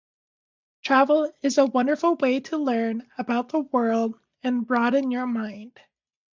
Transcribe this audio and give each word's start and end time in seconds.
Travel 0.81 1.31
is 1.43 1.59
a 1.59 1.67
wonderful 1.67 2.15
way 2.15 2.39
to 2.39 2.57
learn 2.57 3.07
about 3.19 3.49
the 3.49 3.59
world 3.59 4.19
and 4.41 4.65
broaden 4.65 5.11
your 5.11 5.27
mind. 5.27 5.79